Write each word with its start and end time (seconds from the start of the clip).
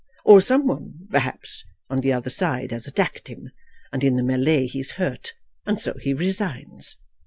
Or 0.25 0.41
some 0.41 0.65
one, 0.65 1.05
perhaps, 1.11 1.63
on 1.87 2.01
the 2.01 2.11
other 2.11 2.31
side 2.31 2.71
has 2.71 2.87
attacked 2.87 3.27
him, 3.27 3.51
and 3.93 4.03
in 4.03 4.15
the 4.15 4.23
mêlée 4.23 4.67
he 4.67 4.79
is 4.79 4.93
hurt, 4.93 5.35
and 5.67 5.79
so 5.79 5.93
he 6.01 6.11
resigns. 6.11 6.97